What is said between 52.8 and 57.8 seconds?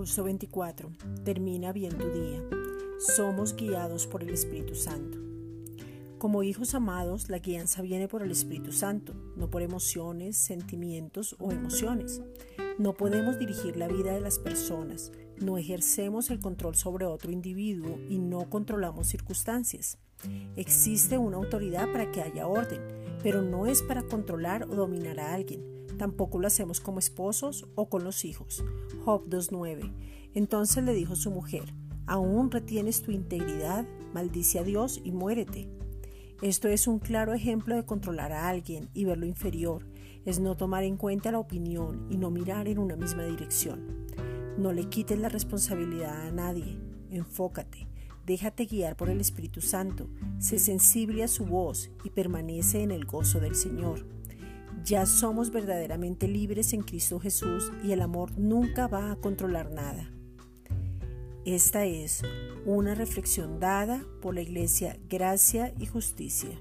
en el gozo del Señor. Ya somos verdaderamente libres en Cristo Jesús